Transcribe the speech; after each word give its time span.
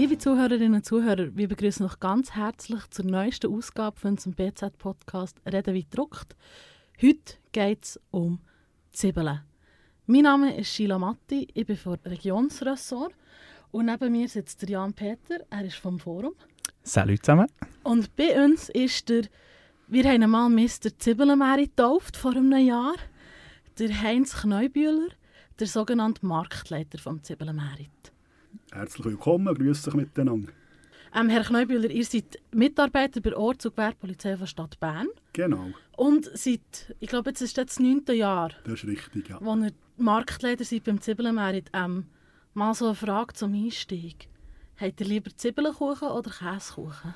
Liebe 0.00 0.16
Zuhörerinnen 0.16 0.76
und 0.76 0.86
Zuhörer, 0.86 1.36
wir 1.36 1.46
begrüßen 1.46 1.84
euch 1.84 2.00
ganz 2.00 2.30
herzlich 2.30 2.88
zur 2.88 3.04
neuesten 3.04 3.54
Ausgabe 3.54 4.00
von 4.00 4.12
unserem 4.12 4.32
BZ-Podcast 4.32 5.36
«Reden 5.44 5.74
wie 5.74 5.86
druckt». 5.90 6.34
Heute 7.02 7.34
geht 7.52 7.84
es 7.84 8.00
um 8.10 8.40
Zwiebeln. 8.92 9.42
Mein 10.06 10.22
Name 10.22 10.56
ist 10.56 10.70
Sheila 10.70 10.98
Matti, 10.98 11.48
ich 11.52 11.66
bin 11.66 11.76
vom 11.76 11.98
Regionsressort 12.02 13.12
und 13.72 13.84
neben 13.84 14.10
mir 14.10 14.26
sitzt 14.26 14.62
der 14.62 14.70
Jan 14.70 14.94
Peter, 14.94 15.44
er 15.50 15.66
ist 15.66 15.76
vom 15.76 15.98
Forum. 15.98 16.32
Salut 16.82 17.22
zusammen. 17.22 17.48
Und 17.82 18.16
bei 18.16 18.42
uns 18.42 18.70
ist 18.70 19.10
der, 19.10 19.24
wir 19.86 20.04
haben 20.04 20.22
einmal 20.22 20.48
Mr. 20.48 20.98
Zwiebelmeer 20.98 21.58
getauft 21.58 22.16
vor 22.16 22.30
einem 22.30 22.56
Jahr, 22.56 22.94
der 23.78 24.00
Heinz 24.00 24.34
Kneubühler, 24.34 25.08
der 25.58 25.66
sogenannte 25.66 26.24
Marktleiter 26.24 26.96
vom 26.96 27.22
Zwiebelmerit. 27.22 27.90
Herzlich 28.72 29.04
willkommen, 29.04 29.54
grüße 29.54 29.90
euch 29.90 29.94
miteinander. 29.96 30.52
Ähm, 31.14 31.28
Herr 31.28 31.42
Kneubühler, 31.42 31.90
ihr 31.90 32.04
seid 32.04 32.38
Mitarbeiter 32.52 33.20
bei 33.20 33.36
Orts- 33.36 33.66
und 33.66 33.74
Gewerbepolizei 33.74 34.36
der 34.36 34.46
Stadt 34.46 34.78
Bern. 34.78 35.08
Genau. 35.32 35.70
Und 35.96 36.30
seit, 36.34 36.94
ich 37.00 37.08
glaube, 37.08 37.30
jetzt 37.30 37.42
ist 37.42 37.58
das, 37.58 37.66
das 37.66 37.80
neunte 37.80 38.12
Jahr, 38.12 38.50
Das 38.64 38.74
ist 38.74 38.86
richtig, 38.86 39.28
ja. 39.28 39.38
wo 39.40 39.54
ihr 39.56 39.72
Marktleiter 39.96 40.64
seid 40.64 40.84
beim 40.84 41.00
Zwiebelmerit. 41.00 41.70
Ähm, 41.72 42.06
mal 42.54 42.74
so 42.74 42.86
eine 42.86 42.94
Frage 42.94 43.34
zum 43.34 43.54
Einstieg. 43.54 44.28
Habt 44.76 45.00
ihr 45.00 45.06
lieber 45.06 45.30
Zwiebelkuchen 45.36 46.08
oder 46.08 46.30
Käsekuchen? 46.30 47.14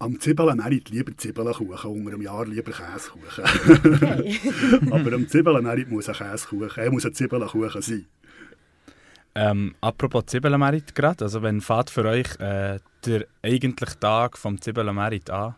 Am 0.00 0.18
Zwiebelmerit 0.18 0.90
lieber 0.90 1.16
Zwiebelkuchen, 1.16 1.68
unter 1.68 2.10
einem 2.12 2.22
Jahr 2.22 2.46
lieber 2.46 2.72
Käsekuchen. 2.72 3.44
Okay. 3.94 4.40
Aber 4.90 5.12
am 5.12 5.28
Zwiebelmerit 5.28 5.88
muss 5.90 6.08
ein 6.08 6.14
Käsekuchen, 6.14 6.82
er 6.82 6.90
muss 6.90 7.06
ein 7.06 7.14
Zwiebelkuchen 7.14 7.80
sein. 7.80 8.06
Ähm, 9.34 9.74
apropos 9.80 10.26
Zwiebelmerit 10.26 10.94
gerade, 10.94 11.24
also 11.24 11.42
wenn 11.42 11.60
fährt 11.60 11.90
für 11.90 12.04
euch 12.04 12.38
äh, 12.40 12.78
der 13.06 13.26
eigentliche 13.42 13.98
Tag 13.98 14.36
vom 14.36 14.60
Zwiebelmerit 14.60 15.30
an? 15.30 15.54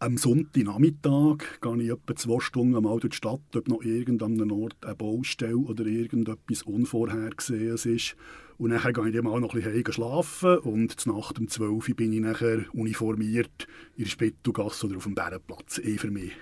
Am 0.00 0.18
Sonntagnachmittag 0.18 1.60
gehe 1.62 1.82
ich 1.82 1.90
etwa 1.90 2.16
zwei 2.16 2.40
Stunden 2.40 2.82
mal 2.82 2.98
durch 2.98 3.12
die 3.12 3.16
Stadt, 3.16 3.40
ob 3.56 3.68
noch 3.68 3.82
irgendeinem 3.82 4.50
Ort 4.50 4.76
eine 4.84 4.96
Baustelle 4.96 5.56
oder 5.56 5.86
irgendetwas 5.86 6.62
Unvorhergesehenes 6.62 7.86
ist. 7.86 8.16
Und 8.58 8.70
dann 8.70 8.92
gehe 8.92 9.08
ich 9.08 9.14
dann 9.14 9.24
mal 9.24 9.40
noch 9.40 9.54
ein 9.54 9.62
bisschen 9.62 9.92
schlafen 9.92 10.58
und 10.58 11.00
zur 11.00 11.16
Nacht 11.16 11.38
um 11.38 11.48
12 11.48 11.88
Uhr 11.88 11.94
bin 11.94 12.12
ich 12.12 12.20
nachher 12.20 12.64
uniformiert 12.72 13.66
in 13.96 14.04
der 14.04 14.10
Spittelgasse 14.10 14.86
oder 14.86 14.96
auf 14.96 15.04
dem 15.04 15.14
Bärenplatz, 15.14 15.78
eh 15.78 15.96
für 15.96 16.10
mich. 16.10 16.32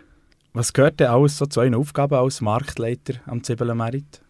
Was 0.55 0.73
gehört 0.73 0.99
denn 0.99 1.09
alles 1.09 1.39
so 1.39 1.47
zu 1.47 1.61
euren 1.61 1.75
Aufgaben 1.75 2.15
als 2.15 2.41
Marktleiter 2.41 3.21
am 3.27 3.45
Zwiebelmerit? 3.45 4.22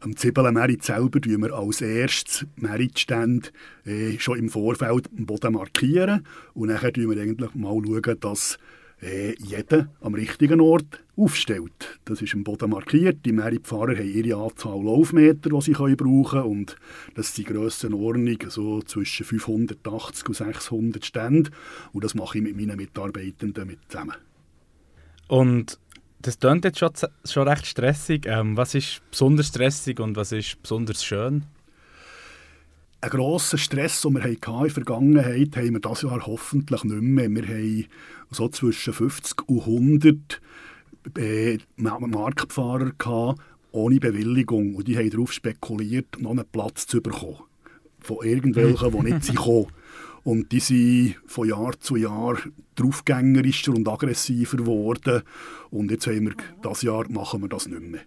Am 0.00 0.16
Zwiebelmerit 0.16 0.82
selber 0.82 1.20
tun 1.20 1.42
wir 1.42 1.52
als 1.52 1.80
erstes 1.80 2.46
Meritstände 2.56 3.50
äh, 3.84 4.18
schon 4.18 4.38
im 4.38 4.48
Vorfeld 4.48 5.10
am 5.16 5.26
Boden 5.26 5.52
markieren 5.52 6.26
und 6.54 6.68
dann 6.68 6.78
schauen 6.78 7.10
wir 7.10 7.20
eigentlich 7.20 7.54
mal, 7.54 7.82
schauen, 7.84 8.20
dass 8.20 8.58
äh, 9.02 9.34
jeder 9.38 9.88
am 10.00 10.14
richtigen 10.14 10.60
Ort 10.60 11.02
aufstellt. 11.16 12.00
Das 12.04 12.22
ist 12.22 12.34
am 12.34 12.44
Boden 12.44 12.70
markiert. 12.70 13.18
Die 13.24 13.32
Meritfahrer 13.32 13.96
haben 13.96 14.12
ihre 14.12 14.38
Anzahl 14.38 14.82
Laufmeter, 14.82 15.50
die 15.50 15.60
sie 15.60 15.72
können 15.72 15.96
brauchen 15.96 16.40
können 16.40 16.50
und 16.50 16.76
das 17.14 17.34
sind 17.34 17.48
Grössenordnung 17.48 18.38
so 18.48 18.82
zwischen 18.82 19.26
580 19.26 20.28
und 20.28 20.34
600 20.34 21.04
Ständen 21.04 21.50
und 21.92 22.04
das 22.04 22.14
mache 22.14 22.38
ich 22.38 22.44
mit 22.44 22.56
meinen 22.56 22.76
Mitarbeitenden 22.76 23.66
mit 23.66 23.78
zusammen. 23.88 24.16
Und 25.28 25.78
das 26.22 26.38
klingt 26.38 26.64
jetzt 26.64 26.78
schon, 26.78 26.92
schon 27.24 27.48
recht 27.48 27.66
stressig. 27.66 28.26
Ähm, 28.26 28.56
was 28.56 28.74
ist 28.74 29.02
besonders 29.10 29.48
stressig 29.48 30.00
und 30.00 30.16
was 30.16 30.32
ist 30.32 30.60
besonders 30.62 31.04
schön? 31.04 31.44
Einen 33.02 33.10
grossen 33.10 33.58
Stress, 33.58 34.02
den 34.02 34.14
wir 34.14 34.24
in 34.26 34.36
der 34.40 34.70
Vergangenheit 34.70 35.56
haben 35.56 35.72
wir 35.72 35.80
dieses 35.80 36.02
Jahr 36.02 36.26
hoffentlich 36.26 36.84
nicht 36.84 37.02
mehr. 37.02 37.30
Wir 37.30 37.46
haben 37.46 37.86
so 38.30 38.48
zwischen 38.48 38.92
50 38.92 39.48
und 39.48 39.60
100 39.60 40.40
äh, 41.18 41.58
Marktfahrer 41.76 42.92
gehabt, 42.98 43.40
ohne 43.72 44.00
Bewilligung. 44.00 44.74
Und 44.74 44.86
die 44.86 44.98
haben 44.98 45.08
darauf 45.08 45.32
spekuliert, 45.32 46.20
noch 46.20 46.32
einen 46.32 46.44
Platz 46.52 46.86
zu 46.86 47.00
bekommen. 47.00 47.38
Von 48.00 48.18
irgendwelchen, 48.22 48.90
die 48.92 49.12
nicht 49.12 49.26
gekommen 49.30 49.68
Und 50.22 50.52
die 50.52 50.60
sind 50.60 51.16
von 51.26 51.48
Jahr 51.48 51.78
zu 51.80 51.96
Jahr 51.96 52.38
draufgängerischer 52.74 53.72
und 53.72 53.88
aggressiver 53.88 54.58
geworden. 54.58 55.22
Und 55.70 55.90
jetzt 55.90 56.06
haben 56.06 56.26
wir, 56.26 56.34
dieses 56.64 56.82
Jahr 56.82 57.10
machen 57.10 57.42
wir 57.42 57.48
das 57.48 57.66
nicht 57.66 57.82
mehr. 57.82 58.00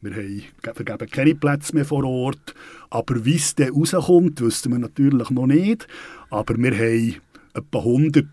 Wir 0.00 0.16
haben, 0.16 0.74
vergeben 0.74 1.10
keine 1.10 1.34
Plätze 1.34 1.74
mehr 1.74 1.84
vor 1.84 2.04
Ort. 2.04 2.54
Aber 2.90 3.24
wie 3.24 3.36
es 3.36 3.54
dann 3.54 3.70
rauskommt, 3.70 4.40
wissen 4.40 4.72
wir 4.72 4.78
natürlich 4.78 5.30
noch 5.30 5.46
nicht. 5.46 5.88
Aber 6.28 6.56
wir 6.58 6.76
haben 6.76 7.14
etwa 7.54 7.78
100 7.78 8.26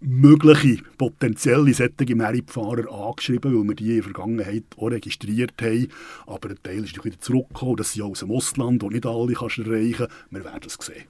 mögliche 0.00 0.82
potenzielle 0.98 1.72
solche 1.72 2.14
Meritfahrer 2.14 2.90
angeschrieben, 2.90 3.54
weil 3.54 3.68
wir 3.68 3.74
die 3.74 3.88
in 3.88 3.94
der 3.96 4.02
Vergangenheit 4.04 4.64
auch 4.76 4.90
registriert 4.90 5.60
haben. 5.60 5.88
Aber 6.26 6.50
ein 6.50 6.58
Teil 6.62 6.84
ist 6.84 7.04
wieder 7.04 7.18
zurückgekommen. 7.18 7.76
Das 7.76 7.92
sind 7.92 8.02
ja 8.02 8.10
aus 8.10 8.20
dem 8.20 8.30
Ausland, 8.30 8.82
und 8.82 8.92
nicht 8.92 9.06
alle 9.06 9.34
kannst 9.34 9.58
erreichen. 9.58 10.06
Wir 10.30 10.44
werden 10.44 10.66
es 10.66 10.78
sehen. 10.80 11.04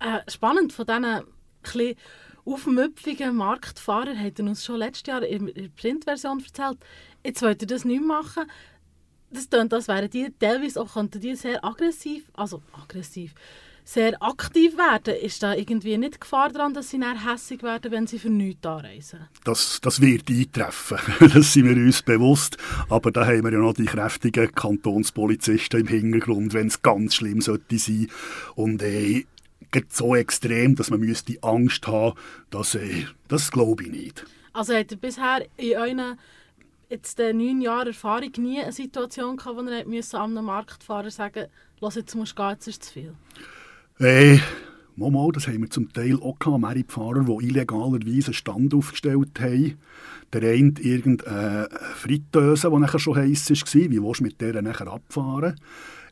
Äh, 0.00 0.30
spannend 0.30 0.72
von 0.72 0.86
diesen 0.86 1.04
etwas 1.04 1.96
aufmüpfigen 2.44 3.36
Marktfahrern 3.36 4.18
hat 4.18 4.38
er 4.38 4.46
uns 4.46 4.64
schon 4.64 4.76
letztes 4.76 5.06
Jahr 5.06 5.22
in 5.22 5.46
der 5.46 5.68
Printversion 5.68 6.42
erzählt. 6.42 6.78
Jetzt 7.24 7.42
wollt 7.42 7.62
ihr 7.62 7.68
das 7.68 7.84
nicht 7.84 8.02
machen. 8.02 8.44
Das 9.30 9.50
klingt, 9.50 9.74
als 9.74 9.88
wären 9.88 10.08
die 10.08 10.32
teilweise 10.38 10.80
auch 10.80 10.94
könnten 10.94 11.20
die 11.20 11.34
sehr 11.34 11.62
aggressiv, 11.62 12.30
also 12.32 12.62
aggressiv, 12.72 13.34
sehr 13.84 14.22
aktiv 14.22 14.78
werden. 14.78 15.14
Ist 15.16 15.42
da 15.42 15.54
irgendwie 15.54 15.98
nicht 15.98 16.22
Gefahr 16.22 16.48
daran, 16.48 16.72
dass 16.72 16.88
sie 16.88 16.98
dann 16.98 17.28
hässig 17.30 17.62
werden, 17.62 17.90
wenn 17.92 18.06
sie 18.06 18.18
für 18.18 18.30
nichts 18.30 18.64
anreisen? 18.66 19.28
Das, 19.44 19.80
das 19.82 20.00
wird 20.00 20.30
eintreffen. 20.30 20.98
das 21.34 21.52
sind 21.52 21.66
wir 21.66 21.76
uns 21.76 22.02
bewusst. 22.02 22.56
Aber 22.88 23.10
da 23.10 23.26
haben 23.26 23.44
wir 23.44 23.52
ja 23.52 23.58
noch 23.58 23.74
die 23.74 23.84
kräftigen 23.84 24.54
Kantonspolizisten 24.54 25.80
im 25.80 25.86
Hintergrund, 25.88 26.54
wenn 26.54 26.68
es 26.68 26.80
ganz 26.80 27.14
schlimm 27.14 27.42
sollte 27.42 27.78
sein. 27.78 28.08
Und 28.54 28.82
äh, 28.82 29.26
so 29.92 30.14
extrem, 30.14 30.74
dass 30.76 30.90
man 30.90 31.00
müsste 31.00 31.36
Angst 31.42 31.86
haben 31.86 32.14
müsste, 32.14 32.20
das, 32.50 32.74
äh, 32.74 33.06
das 33.28 33.50
glaube 33.50 33.84
ich 33.84 33.90
nicht. 33.90 34.24
Also 34.52 34.74
hat 34.74 34.90
ihr 34.90 34.98
bisher 34.98 35.46
in 35.56 35.76
euren 35.76 36.18
jetzt 36.88 37.20
äh, 37.20 37.32
neun 37.32 37.60
Jahren 37.60 37.88
Erfahrung 37.88 38.32
nie 38.38 38.60
eine 38.60 38.72
Situation 38.72 39.36
gehabt, 39.36 39.56
wo 39.56 39.62
müssen 39.86 40.16
an 40.16 40.36
einem 40.36 40.46
Marktfahrer 40.46 41.10
sagen 41.10 41.46
«Los, 41.80 41.94
jetzt 41.94 42.14
musst 42.14 42.32
du 42.32 42.42
gehen, 42.42 42.50
jetzt 42.50 42.66
ist 42.66 42.84
zu 42.84 42.92
viel»? 42.92 43.14
Hey, 43.98 44.40
mal, 44.98 45.30
das 45.32 45.46
haben 45.46 45.62
wir 45.62 45.70
zum 45.70 45.92
Teil 45.92 46.16
auch 46.20 46.38
gehabt, 46.38 46.60
Mehrfahrer, 46.60 47.24
die 47.24 47.46
illegalerweise 47.46 48.28
einen 48.28 48.34
Stand 48.34 48.74
aufgestellt 48.74 49.40
haben. 49.40 49.78
Der 50.32 50.42
eine 50.42 50.74
irgendeine 50.80 51.68
Fritteuse, 51.94 52.70
die 52.70 52.78
nachher 52.78 52.98
schon 52.98 53.16
heiß 53.16 53.50
war, 53.50 53.90
wie 53.90 54.02
willst 54.02 54.20
du 54.20 54.24
mit 54.24 54.40
der 54.40 54.60
nachher 54.60 54.88
abfahren? 54.88 55.54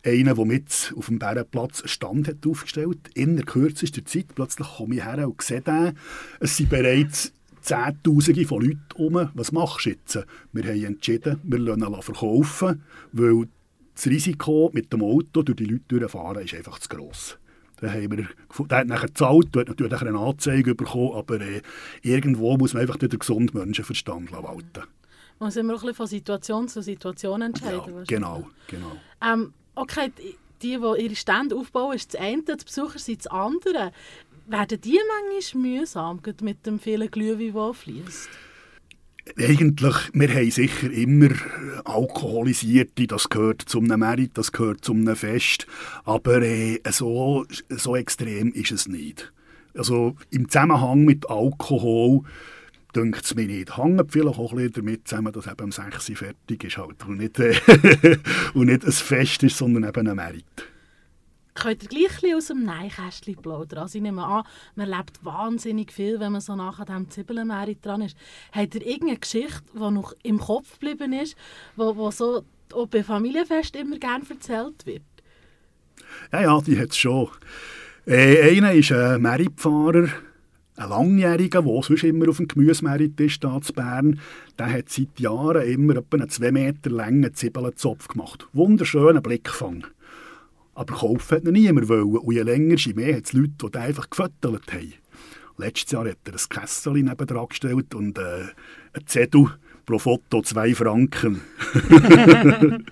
Einer, 0.05 0.35
der 0.35 0.45
mit 0.45 0.95
auf 0.97 1.07
dem 1.07 1.19
Bärenplatz 1.19 1.81
einen 1.81 1.89
Stand 1.89 2.29
hat 2.29 2.47
aufgestellt 2.47 3.11
in 3.15 3.37
der 3.37 3.45
kürzesten 3.45 4.07
Zeit. 4.07 4.27
Plötzlich 4.35 4.69
komme 4.77 4.95
ich 4.95 5.05
her 5.05 5.27
und 5.29 5.43
sehe 5.43 5.61
den. 5.61 5.95
Es 6.39 6.57
sind 6.57 6.71
bereits 6.71 7.33
Zehntausende 7.61 8.47
von 8.47 8.63
Leuten 8.63 8.85
herum. 8.95 9.31
Was 9.35 9.51
machst 9.51 9.87
du 9.87 9.91
jetzt? 9.91 10.25
Wir 10.53 10.65
haben 10.65 10.85
entschieden, 10.85 11.41
wir 11.43 11.59
lassen 11.59 11.83
ihn 11.83 12.03
verkaufen, 12.03 12.83
weil 13.11 13.49
das 13.97 14.07
Risiko 14.07 14.71
mit 14.73 14.93
dem 14.93 15.03
Auto 15.03 15.43
durch 15.43 15.57
die 15.57 15.65
Leute 15.65 15.85
durchfahren 15.89 16.45
ist 16.45 16.55
einfach 16.55 16.79
zu 16.79 16.89
gross. 16.89 17.39
Dann 17.81 17.93
haben 17.93 18.17
wir, 18.17 18.29
der 18.69 18.79
hat 18.79 18.87
nachher 18.87 19.09
gezahlt, 19.09 19.55
der 19.55 19.61
hat 19.61 19.69
natürlich 19.69 20.01
eine 20.01 20.19
Anzeige 20.19 20.75
bekommen, 20.75 21.13
aber 21.15 21.41
äh, 21.41 21.63
irgendwo 22.03 22.57
muss 22.57 22.73
man 22.73 22.83
einfach 22.83 22.97
den 22.97 23.11
gesunden 23.11 23.59
Menschenverstand 23.59 24.33
walten. 24.33 24.85
Man 25.39 25.49
muss 25.49 25.57
immer 25.57 25.75
ein 25.75 25.81
bisschen 25.81 25.95
von 25.95 26.07
Situation 26.07 26.69
zu 26.69 26.83
Situation 26.83 27.43
entscheiden. 27.43 27.95
Ja, 27.95 28.05
genau, 28.07 28.49
genau. 28.69 28.93
Ähm, 29.23 29.53
okay, 29.75 30.11
die, 30.19 30.37
die 30.63 31.03
ihre 31.03 31.17
Stände 31.17 31.55
aufbauen, 31.55 31.95
ist 31.95 32.15
das 32.15 32.21
eine, 32.21 32.43
die 32.43 32.65
Besucher 32.65 32.99
sind 32.99 33.19
das 33.19 33.27
andere. 33.27 33.93
Werden 34.47 34.81
die 34.81 34.99
manchmal 35.33 35.63
mühsam 35.63 36.21
mit 36.41 36.65
dem 36.65 36.79
vielen 36.79 37.11
Glühwein, 37.11 37.53
der 37.53 37.75
fließt? 37.75 38.31
Eigentlich, 39.39 39.97
wir 40.13 40.35
haben 40.35 40.51
sicher 40.51 40.91
immer 40.91 41.31
Alkoholisierte, 41.85 43.09
das 43.09 43.29
gehört 43.29 43.63
zum 43.63 43.87
Merit, 43.87 44.31
das 44.35 44.53
gehört 44.53 44.85
zum 44.85 45.05
Fest, 45.17 45.67
aber 46.05 46.43
äh, 46.43 46.79
so, 46.91 47.45
so 47.69 47.97
extrem 47.97 48.53
ist 48.53 48.71
es 48.71 48.87
nicht. 48.87 49.33
Also 49.75 50.15
im 50.31 50.49
Zusammenhang 50.49 51.05
mit 51.05 51.29
Alkohol 51.29 52.23
dünkt 52.95 53.25
es 53.25 53.35
mir 53.35 53.47
nicht. 53.47 53.77
Hängt 53.77 54.11
vielleicht 54.11 54.39
auch 54.39 54.53
ein 54.55 54.73
damit 54.73 55.09
zusammen, 55.09 55.33
dass 55.33 55.47
eben 55.47 55.65
um 55.65 55.73
6 55.73 56.11
Uhr 56.11 56.17
fertig 56.17 56.65
ist 56.65 56.79
halt 56.79 57.05
und 57.07 57.19
nicht, 57.19 57.39
äh, 57.41 57.57
und 58.55 58.67
nicht 58.67 58.85
ein 58.85 58.93
Fest 58.93 59.43
ist, 59.43 59.59
sondern 59.59 59.85
eben 59.89 60.09
ein 60.09 60.17
Merit 60.17 60.45
könnt 61.57 61.83
ihr 61.83 61.89
gleich 61.89 62.35
aus 62.35 62.47
dem 62.47 62.65
Neinkästchen 62.65 63.37
plaudern? 63.37 63.81
Also 63.81 63.99
ich 63.99 64.03
nehme 64.03 64.25
an, 64.25 64.45
man 64.75 64.89
lebt 64.89 65.25
wahnsinnig 65.25 65.93
viel, 65.93 66.21
wenn 66.21 66.33
man 66.33 66.41
so 66.41 66.55
nach 66.55 66.85
dem 66.85 67.11
Zwiebelmeer 67.11 67.75
dran 67.83 68.03
ist. 68.03 68.17
Habt 68.53 68.75
ihr 68.75 68.87
irgendeine 68.87 69.19
Geschichte, 69.19 69.63
die 69.75 69.91
noch 69.91 70.15
im 70.23 70.39
Kopf 70.39 70.79
geblieben 70.79 71.13
ist, 71.13 71.37
wo, 71.75 71.97
wo 71.97 72.11
so 72.11 72.45
auch 72.73 72.87
bei 72.87 73.03
Familienfest 73.03 73.77
immer 73.77 73.99
gerne 73.99 74.25
erzählt 74.29 74.87
wird? 74.87 75.03
Ja, 76.33 76.43
ja, 76.43 76.61
die 76.61 76.79
hat 76.79 76.91
es 76.91 76.97
schon. 76.97 77.29
Äh, 78.07 78.57
einer 78.57 78.73
ist 78.73 78.93
ein 78.93 79.21
Meritfahrer, 79.21 80.09
ein 80.77 80.89
Langjähriger, 80.89 81.63
der 81.63 81.83
sonst 81.83 82.05
immer 82.05 82.29
auf 82.29 82.37
dem 82.37 82.49
Gemüsemerit 82.49 83.19
ist, 83.21 83.41
hier 83.41 83.51
in 83.51 83.75
Bern. 83.75 84.21
Der 84.59 84.73
hat 84.73 84.91
seit 84.91 85.19
Jahren 85.19 85.67
immer 85.67 85.97
etwa 85.97 86.19
einen 86.19 86.29
2 86.29 86.53
Meter 86.53 86.91
langen 86.91 87.35
Zwiebelenzopf 87.35 88.09
gemacht. 88.09 88.47
Wunderschöner 88.53 89.21
Blickfang. 89.21 89.87
Aber 90.77 90.95
kaufen 90.95 91.37
hat 91.39 91.45
er 91.47 91.53
niemand 91.53 91.89
wollen. 91.89 92.19
Und 92.19 92.35
je 92.35 92.43
länger, 92.43 92.77
je 92.77 92.93
mehr 92.93 93.17
hat 93.17 93.25
es 93.25 93.33
Leute, 93.33 93.71
die 93.73 93.79
einfach 93.79 94.11
gefüttert 94.11 94.73
haben. 94.73 94.93
Letztes 95.57 95.91
Jahr 95.91 96.07
hat 96.07 96.19
er 96.27 96.35
ein 96.35 96.49
Kessel 96.51 96.93
neben 96.93 97.49
gestellt 97.49 97.95
und 97.95 98.19
äh, 98.19 98.45
ein 98.93 99.07
Zettel 99.07 99.59
pro 99.87 99.99
Foto 100.01 100.43
zwei 100.43 100.75
Franken. 100.75 101.41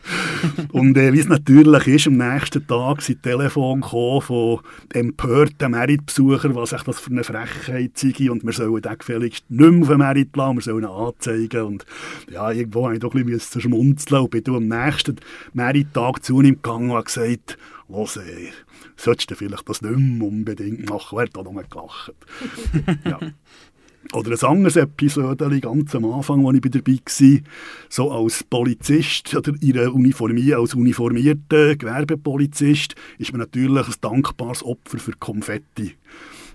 und 0.73 0.96
äh, 0.96 1.12
wie 1.12 1.19
es 1.19 1.26
natürlich 1.26 1.87
ist, 1.88 2.06
am 2.06 2.17
nächsten 2.17 2.64
Tag 2.67 3.02
sind 3.02 3.23
Telefon 3.23 3.82
von 3.82 4.61
empörten 4.93 5.73
Merit-Besuchern, 5.73 6.55
was 6.55 6.70
das 6.70 7.00
für 7.00 7.11
eine 7.11 7.25
Frechheit 7.25 7.99
sei 7.99 8.31
und 8.31 8.44
wir 8.44 8.52
sollen 8.52 8.81
den 8.81 8.99
gefälligst 8.99 9.44
nicht 9.50 9.70
mehr 9.73 9.82
auf 9.82 9.88
den 9.88 9.99
Merit 9.99 10.37
lassen, 10.37 10.56
wir 10.56 10.62
sollen 10.62 10.85
ihn 10.85 10.91
anzeigen. 10.91 11.62
Und 11.62 11.85
ja, 12.31 12.52
irgendwo 12.52 12.85
habe 12.85 12.94
ich 12.94 13.00
doch 13.00 13.14
ein 13.14 13.26
bisschen 13.26 13.61
schmunzeln 13.61 14.23
und 14.23 14.31
bin 14.31 14.55
am 14.55 14.69
nächsten 14.69 15.17
Merit-Tag 15.52 16.25
zu 16.25 16.40
ihm 16.40 16.55
gegangen 16.55 16.93
und 16.93 17.05
gesagt, 17.05 17.58
«Los, 17.88 18.17
ey, 18.17 18.50
solltest 18.97 19.31
du 19.31 19.35
vielleicht 19.35 19.69
das 19.69 19.82
nicht 19.82 19.97
mehr 19.97 20.29
unbedingt 20.29 20.88
machen?» 20.88 21.19
Er 21.19 21.25
hat 21.25 21.37
auch 21.37 21.44
noch 21.44 21.69
gelacht. 21.69 22.14
ja. 23.05 23.19
Oder 24.12 24.30
ein 24.32 24.48
anderes 24.48 24.76
Episode, 24.76 25.60
ganz 25.60 25.94
am 25.94 26.04
Anfang, 26.04 26.46
als 26.46 26.56
ich 26.56 26.70
dabei 26.70 26.92
war, 26.92 27.40
so 27.88 28.12
als 28.12 28.44
Polizist 28.44 29.34
oder 29.34 29.52
ihre 29.60 29.90
Uniformie, 29.90 30.54
als 30.54 30.74
uniformierter 30.74 31.76
Gewerbepolizist, 31.76 32.94
ist 33.18 33.32
man 33.32 33.40
natürlich 33.40 33.86
ein 33.86 33.94
dankbares 34.00 34.62
Opfer 34.62 34.98
für 34.98 35.12
Konfetti. 35.12 35.96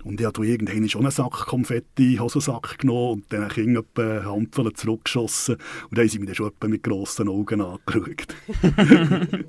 Und 0.04 0.20
ich 0.20 0.26
habe 0.26 0.46
irgendwann 0.46 0.88
schon 0.88 1.02
einen 1.02 1.10
Sack 1.10 1.46
Konfetti, 1.46 2.16
Hosensack 2.18 2.78
genommen 2.78 3.12
und 3.12 3.24
dann 3.30 3.50
etwa 3.50 4.02
eine 4.02 4.24
Handvoll 4.24 4.72
zurückgeschossen. 4.72 5.56
Und 5.56 5.98
dann 5.98 6.04
haben 6.04 6.08
sie 6.08 6.18
mich 6.18 6.28
dann 6.28 6.36
schon 6.36 6.52
mit 6.70 6.82
grossen 6.82 7.28
Augen 7.28 7.60
angeschaut. 7.60 8.34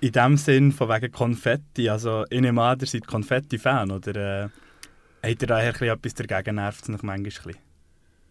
In 0.00 0.12
dem 0.12 0.36
Sinn, 0.36 0.70
von 0.72 0.88
wegen 0.88 1.10
Konfetti, 1.12 1.88
also 1.88 2.24
ich 2.30 2.40
nehme 2.40 2.62
an, 2.62 2.78
ihr 2.80 2.86
seid 2.86 3.06
Konfetti-Fan, 3.06 3.90
oder... 3.90 4.50
Habt 5.20 5.42
ihr 5.42 5.48
daher 5.48 5.82
etwas 5.82 6.14
dagegen? 6.14 6.56
Nervt 6.56 6.82
es 6.82 6.88
noch 6.88 7.02
manchmal 7.02 7.54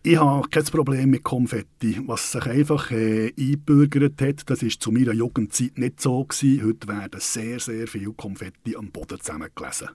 Ich 0.03 0.17
habe 0.17 0.47
kein 0.47 0.63
Problem 0.63 1.09
mit 1.09 1.23
Konfetti. 1.23 2.01
Was 2.05 2.31
sich 2.31 2.45
einfach 2.45 2.91
äh, 2.91 3.33
eingebürgert 3.37 4.21
hat, 4.21 4.49
das 4.49 4.63
war 4.63 4.69
zu 4.69 4.91
meiner 4.93 5.11
Jugendzeit 5.11 5.77
nicht 5.77 5.99
so. 5.99 6.23
Gewesen. 6.23 6.65
Heute 6.65 6.87
werden 6.87 7.19
sehr, 7.19 7.59
sehr 7.59 7.87
viele 7.87 8.13
Konfetti 8.13 8.77
am 8.77 8.89
Boden 8.89 9.19
zusammengelesen. 9.19 9.89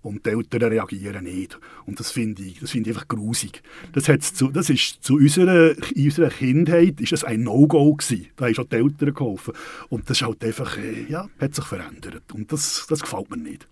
Und 0.00 0.26
die 0.26 0.30
Eltern 0.30 0.62
reagieren 0.62 1.24
nicht. 1.24 1.58
Und 1.86 1.98
das 1.98 2.12
finde 2.12 2.40
ich, 2.42 2.60
das 2.60 2.70
find 2.70 2.86
ich 2.86 2.94
einfach 2.94 3.08
grusig. 3.08 3.60
Das, 3.92 4.04
zu, 4.32 4.52
das 4.52 4.70
ist 4.70 5.02
zu 5.02 5.16
unserer, 5.16 5.72
in 5.92 6.04
unserer 6.04 6.30
Kindheit 6.30 7.00
ist 7.00 7.10
das 7.10 7.24
ein 7.24 7.42
No-Go 7.42 7.94
gewesen. 7.94 8.28
Da 8.36 8.46
haben 8.46 8.54
schon 8.54 8.68
die 8.68 8.76
Eltern 8.76 9.12
geholfen. 9.12 9.54
Und 9.88 10.08
das 10.08 10.18
ist 10.18 10.26
halt 10.26 10.44
einfach, 10.44 10.78
äh, 10.78 11.02
ja, 11.08 11.28
hat 11.40 11.56
sich 11.56 11.64
verändert. 11.64 12.30
Und 12.32 12.52
das, 12.52 12.86
das 12.88 13.00
gefällt 13.00 13.28
mir 13.28 13.38
nicht. 13.38 13.66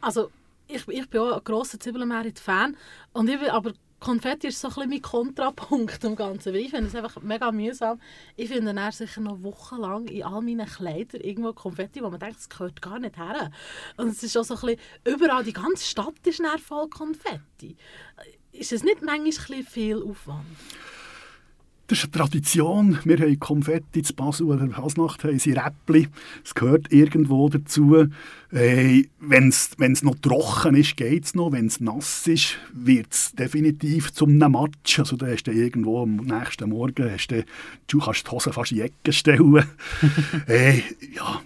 Also 0.00 0.30
ich, 0.70 0.88
ich 0.88 1.08
bin 1.10 1.20
auch 1.20 1.36
ein 1.36 1.44
grosser 1.44 1.78
Zwiebelmerit-Fan. 1.78 2.76
Aber 3.12 3.72
Konfetti 4.00 4.48
ist 4.48 4.60
so 4.60 4.68
ein 4.68 4.74
bisschen 4.74 4.90
mein 4.90 5.02
Kontrapunkt 5.02 6.04
am 6.04 6.16
Ganzen. 6.16 6.54
Weil 6.54 6.62
ich 6.62 6.70
finde 6.70 6.86
es 6.86 6.94
einfach 6.94 7.20
mega 7.22 7.52
mühsam. 7.52 8.00
Ich 8.36 8.48
finde 8.48 8.72
dann 8.72 8.92
sicher 8.92 9.20
noch 9.20 9.42
wochenlang 9.42 10.08
in 10.08 10.22
all 10.22 10.40
meinen 10.40 10.66
Kleidern 10.66 11.20
irgendwo 11.20 11.52
Konfetti, 11.52 12.02
wo 12.02 12.08
man 12.08 12.18
denkt, 12.18 12.38
das 12.38 12.48
gehört 12.48 12.80
gar 12.80 12.98
nicht 12.98 13.18
her. 13.18 13.50
Und 13.96 14.08
es 14.08 14.22
ist 14.22 14.36
auch 14.36 14.44
so 14.44 14.54
ein 14.54 14.60
bisschen, 14.60 14.80
überall, 15.04 15.44
die 15.44 15.52
ganze 15.52 15.84
Stadt 15.84 16.26
ist 16.26 16.42
voll 16.60 16.88
Konfetti. 16.88 17.76
Ist 18.52 18.72
es 18.72 18.82
nicht 18.82 19.02
manchmal 19.02 19.58
ein 19.58 19.64
viel 19.64 20.02
Aufwand? 20.02 20.46
Das 21.90 21.98
ist 21.98 22.04
eine 22.04 22.12
Tradition. 22.12 22.98
Wir 23.02 23.18
haben 23.18 23.40
Konfetti 23.40 24.02
zu 24.02 24.14
Basel 24.14 24.46
oder 24.46 24.76
Hasnacht 24.76 25.24
haben 25.24 25.40
sie 25.40 25.54
Räppli. 25.54 26.06
Es 26.44 26.54
gehört 26.54 26.92
irgendwo 26.92 27.48
dazu. 27.48 28.06
Äh, 28.52 29.06
Wenn 29.18 29.48
es 29.48 30.02
noch 30.04 30.14
trocken 30.22 30.76
ist, 30.76 30.96
geht 30.96 31.24
es 31.24 31.34
noch. 31.34 31.50
Wenn 31.50 31.66
es 31.66 31.80
nass 31.80 32.28
ist, 32.28 32.58
wird 32.72 33.08
es 33.10 33.32
definitiv 33.32 34.12
zum 34.12 34.38
Matsch. 34.38 35.00
Also 35.00 35.16
da 35.16 35.26
hast 35.26 35.48
du 35.48 35.50
irgendwo 35.50 36.04
am 36.04 36.18
nächsten 36.18 36.70
Morgen, 36.70 37.10
hast 37.10 37.26
du, 37.32 37.44
du 37.88 37.98
kannst 37.98 38.24
die 38.24 38.30
Hose 38.30 38.52
fast 38.52 38.70
in 38.70 38.76
die 38.76 38.82
Ecke 38.84 39.12
stellen. 39.12 39.64
äh, 40.46 40.82
ja, 41.12 41.42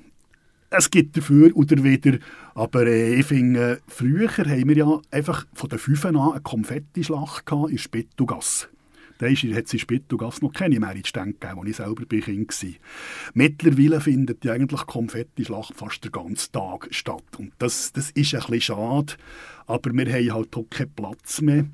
es 0.68 0.90
gibt 0.90 1.16
dafür 1.16 1.56
oder 1.56 1.82
wieder. 1.82 2.18
Aber 2.54 2.86
äh, 2.86 3.14
ich 3.14 3.24
finde, 3.24 3.80
früher 3.88 4.28
haben 4.28 4.68
wir 4.68 4.76
ja 4.76 5.00
einfach 5.10 5.46
von 5.54 5.70
den 5.70 5.78
Fünfen 5.78 6.18
an 6.18 6.32
eine 6.32 6.42
Konfettischlacht 6.42 7.50
in 7.70 7.78
Spittugasse. 7.78 8.68
Da 9.18 9.26
hat 9.26 9.64
es 9.66 9.72
in 9.72 9.78
Spittelgasse 9.78 10.44
noch 10.44 10.52
keine 10.52 10.80
Meritstände 10.80 11.34
gegeben, 11.38 11.60
als 11.60 11.70
ich 11.70 11.76
selber 11.76 12.04
bei 12.06 12.20
Kind 12.20 12.50
war. 12.50 12.70
Mittlerweile 13.34 14.00
findet 14.00 14.44
ja 14.44 14.52
eigentlich 14.52 14.86
Konfetti-Schlacht 14.86 15.74
fast 15.74 16.04
den 16.04 16.12
ganzen 16.12 16.52
Tag 16.52 16.88
statt. 16.90 17.24
Und 17.38 17.52
das, 17.58 17.92
das 17.92 18.10
ist 18.10 18.34
ein 18.34 18.40
bisschen 18.40 18.60
schade, 18.60 19.14
aber 19.66 19.92
wir 19.92 20.12
haben 20.12 20.32
halt 20.32 20.56
auch 20.56 20.68
keinen 20.68 20.94
Platz 20.94 21.40
mehr, 21.40 21.66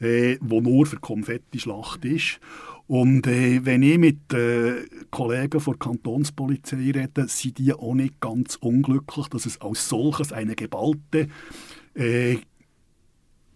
äh, 0.00 0.36
wo 0.40 0.60
nur 0.60 0.86
für 0.86 0.96
Konfetti-Schlacht 0.98 2.04
ist. 2.04 2.40
Und 2.86 3.26
äh, 3.26 3.64
wenn 3.64 3.82
ich 3.82 3.96
mit 3.96 4.34
äh, 4.34 4.84
Kollegen 5.10 5.62
der 5.64 5.74
Kantonspolizei 5.74 6.76
rede, 6.76 7.26
sind 7.28 7.58
die 7.58 7.72
auch 7.72 7.94
nicht 7.94 8.20
ganz 8.20 8.56
unglücklich, 8.56 9.28
dass 9.28 9.46
es 9.46 9.60
als 9.60 9.88
solches 9.88 10.32
eine 10.32 10.56
geballte 10.56 11.28
äh, 11.94 12.36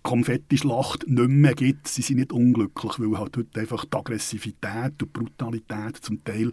Konfettischlacht 0.06 1.08
nicht 1.08 1.28
mehr 1.28 1.54
gibt. 1.54 1.88
Sie 1.88 2.00
sind 2.00 2.18
nicht 2.18 2.32
unglücklich, 2.32 2.92
weil 2.98 3.18
halt 3.18 3.36
heute 3.36 3.60
einfach 3.60 3.84
die 3.84 3.96
Aggressivität 3.96 4.92
und 4.92 5.02
die 5.02 5.06
Brutalität 5.06 5.96
zum 5.96 6.22
Teil 6.22 6.52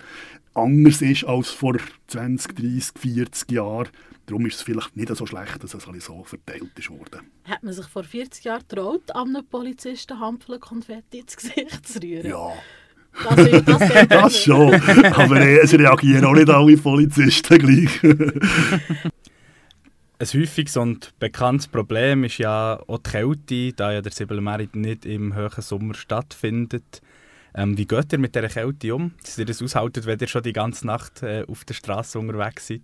anders 0.55 1.03
ist 1.03 1.23
als 1.25 1.49
vor 1.49 1.75
20, 2.07 2.55
30, 2.55 2.91
40 2.97 3.51
Jahren. 3.51 3.89
Darum 4.25 4.47
ist 4.47 4.55
es 4.55 4.61
vielleicht 4.63 4.97
nicht 4.97 5.15
so 5.15 5.27
schlecht, 5.27 5.63
dass 5.63 5.75
es 5.75 5.83
so 5.83 6.23
verteilt 6.23 6.71
ist 6.79 6.89
worden. 6.89 7.21
Hat 7.43 7.61
man 7.61 7.73
sich 7.73 7.85
vor 7.85 8.03
40 8.03 8.43
Jahren 8.43 8.63
getraut, 8.67 9.15
einem 9.15 9.45
Polizisten 9.45 10.19
Hampeln 10.19 10.59
Konfetti 10.59 11.19
ins 11.19 11.37
Gesicht 11.37 11.87
zu 11.87 12.01
rühren? 12.01 12.25
Ja. 12.25 12.53
Das, 13.23 13.65
das, 13.65 14.07
das 14.09 14.43
schon, 14.43 14.73
aber 14.73 15.39
äh, 15.41 15.59
es 15.59 15.73
reagieren 15.73 16.25
auch 16.25 16.33
nicht 16.33 16.49
alle 16.49 16.75
Polizisten 16.75 17.59
gleich. 17.59 18.01
Ein 20.23 20.39
häufiges 20.39 20.77
und 20.77 21.13
bekanntes 21.19 21.67
Problem 21.67 22.23
ist 22.23 22.37
ja 22.37 22.79
auch 22.87 22.99
die 22.99 23.09
Kälte, 23.09 23.73
da 23.73 23.91
ja 23.91 24.01
der 24.01 24.13
Sibelmerit 24.13 24.73
nicht 24.73 25.05
im 25.05 25.35
hohen 25.35 25.61
Sommer 25.61 25.95
stattfindet. 25.95 27.01
Ähm, 27.53 27.77
wie 27.77 27.85
geht 27.85 28.13
ihr 28.13 28.19
mit 28.19 28.33
dieser 28.33 28.47
Kälte 28.47 28.95
um? 28.95 29.11
Dass 29.21 29.37
ihr 29.37 29.43
das 29.43 29.61
aushaltet, 29.61 30.05
wenn 30.05 30.17
ihr 30.17 30.29
schon 30.29 30.43
die 30.43 30.53
ganze 30.53 30.87
Nacht 30.87 31.23
äh, 31.23 31.43
auf 31.45 31.65
der 31.65 31.73
Straße 31.73 32.17
unterwegs 32.17 32.67
seid? 32.67 32.83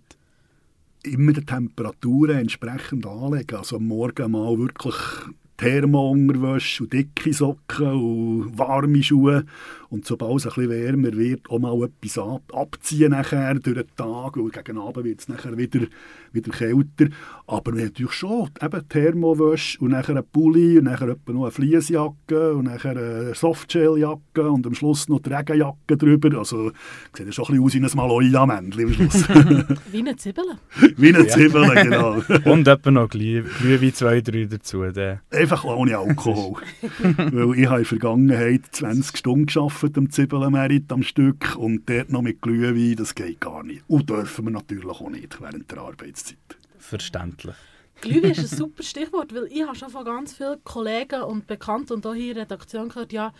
Immer 1.02 1.32
die 1.32 1.46
Temperaturen 1.46 2.40
entsprechend 2.40 3.06
anlegen. 3.06 3.56
Also 3.56 3.76
am 3.76 3.86
Morgen 3.86 4.32
mal 4.32 4.58
wirklich 4.58 4.96
Thermounterwäsche 5.56 6.82
und 6.82 6.92
dicke 6.92 7.32
Socken 7.32 7.86
und 7.86 8.58
warme 8.58 9.02
Schuhe. 9.02 9.46
Und 9.90 10.06
sobald 10.06 10.36
es 10.36 10.46
ein 10.46 10.52
bisschen 10.54 10.70
wärmer 10.70 11.12
wird, 11.14 11.50
auch 11.50 11.58
mal 11.58 11.76
etwas 11.82 12.16
ab, 12.16 12.42
abziehen 12.54 13.10
nachher 13.10 13.54
durch 13.54 13.76
den 13.76 13.96
Tag. 13.96 14.36
Und 14.36 14.52
gegen 14.52 14.78
Abend 14.78 15.04
wird 15.04 15.20
es 15.20 15.28
nachher 15.28 15.58
wieder, 15.58 15.80
wieder 16.30 16.52
kälter. 16.52 17.08
Aber 17.48 17.72
wir 17.74 17.80
haben 17.80 17.88
natürlich 17.88 18.12
schon 18.12 18.50
eben 18.62 18.88
Thermowäsche 18.88 19.80
und 19.80 19.90
nachher 19.90 20.16
ein 20.16 20.24
Pulli 20.32 20.78
und 20.78 20.84
nachher 20.84 21.16
noch 21.26 21.42
eine 21.42 21.50
Fliesjacke 21.50 22.54
und 22.54 22.66
nachher 22.66 22.96
eine 22.96 23.34
Softshelljacke 23.34 24.48
und 24.48 24.64
am 24.64 24.74
Schluss 24.74 25.08
noch 25.08 25.18
die 25.18 25.34
Regenjacke 25.34 25.96
drüber. 25.96 26.38
Also 26.38 26.70
sieht 27.12 27.26
ja 27.26 27.32
schon 27.32 27.46
ein 27.46 27.60
bisschen 27.60 27.84
aus 27.84 27.92
wie 27.92 27.96
ein 27.96 27.96
Maloya-Männchen 27.96 28.84
am 28.84 28.92
Schluss. 28.92 29.28
wie 29.90 29.98
eine 29.98 30.14
Zwiebel. 30.14 30.44
wie 30.96 31.08
eine 31.08 31.26
Zwiebel, 31.26 31.68
genau. 31.82 32.22
und 32.44 32.68
etwa 32.68 32.90
noch 32.92 33.08
Glühwein 33.08 33.92
zwei, 33.92 34.20
drei 34.20 34.44
dazu. 34.44 34.84
Der. 34.84 35.20
Einfach 35.32 35.64
ohne 35.64 35.98
Alkohol. 35.98 36.60
Weil 37.16 37.58
ich 37.58 37.66
habe 37.66 37.78
in 37.78 37.82
der 37.82 37.84
Vergangenheit 37.84 38.62
20 38.70 39.16
Stunden 39.16 39.46
gearbeitet 39.46 39.79
arbeiten 39.80 40.00
am 40.00 40.10
Zwiebelmerit 40.10 40.92
am 40.92 41.02
Stück 41.02 41.56
und 41.56 41.88
dort 41.88 42.10
noch 42.10 42.20
mit 42.20 42.42
Glühwein, 42.42 42.96
das 42.96 43.14
geht 43.14 43.40
gar 43.40 43.62
nicht. 43.62 43.82
Und 43.88 44.10
dürfen 44.10 44.44
wir 44.44 44.50
natürlich 44.50 44.84
auch 44.84 45.08
nicht 45.08 45.40
während 45.40 45.70
der 45.70 45.78
Arbeitszeit. 45.78 46.36
Verständlich. 46.78 47.54
Glühwein 48.02 48.32
ist 48.32 48.40
ein 48.40 48.58
super 48.58 48.82
Stichwort, 48.82 49.34
weil 49.34 49.46
ich 49.46 49.62
habe 49.62 49.76
schon 49.76 49.90
von 49.90 50.04
ganz 50.04 50.34
vielen 50.34 50.62
Kollegen 50.64 51.22
und 51.22 51.46
Bekannten 51.46 51.94
und 51.94 52.06
auch 52.06 52.14
hier 52.14 52.30
in 52.30 52.34
der 52.34 52.44
Redaktion 52.44 52.88
gehört, 52.88 53.12
ja, 53.12 53.32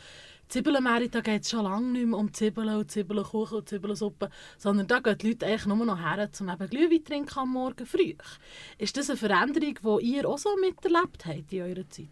Zwiebelmerit, 0.49 1.15
da 1.15 1.21
geht 1.21 1.43
es 1.43 1.51
schon 1.51 1.63
lange 1.63 1.93
nicht 1.93 2.07
mehr 2.07 2.19
um 2.19 2.33
Zwiebeln 2.35 2.71
und 2.71 2.91
Zwiebelkuchen 2.91 3.59
und 3.59 3.69
Zwiebelsuppe, 3.69 4.31
sondern 4.59 4.87
da 4.89 4.99
gehen 4.99 5.19
die 5.19 5.29
Leute 5.29 5.47
eigentlich 5.47 5.67
nur 5.67 5.85
noch 5.85 5.99
her, 5.99 6.29
um 6.41 6.49
eben 6.49 6.71
Glühwein 6.71 7.05
trinken 7.05 7.39
am 7.39 7.53
Morgen 7.53 7.87
früh. 7.87 8.15
Ist 8.79 8.97
das 8.97 9.11
eine 9.11 9.17
Veränderung, 9.17 10.01
die 10.01 10.07
ihr 10.07 10.29
auch 10.29 10.39
so 10.39 10.57
miterlebt 10.57 11.25
habt 11.25 11.53
in 11.53 11.63
eurer 11.63 11.89
Zeit? 11.89 12.09